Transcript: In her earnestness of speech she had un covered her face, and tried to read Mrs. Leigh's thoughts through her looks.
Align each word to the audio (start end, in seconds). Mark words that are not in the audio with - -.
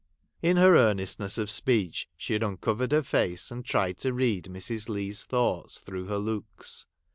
In 0.41 0.57
her 0.57 0.75
earnestness 0.75 1.37
of 1.37 1.51
speech 1.51 2.09
she 2.17 2.33
had 2.33 2.41
un 2.41 2.57
covered 2.57 2.91
her 2.91 3.03
face, 3.03 3.51
and 3.51 3.63
tried 3.63 3.99
to 3.99 4.11
read 4.13 4.45
Mrs. 4.45 4.89
Leigh's 4.89 5.25
thoughts 5.25 5.77
through 5.77 6.05
her 6.05 6.17
looks. 6.17 6.87